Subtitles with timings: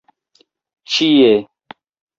[0.93, 1.29] ĉie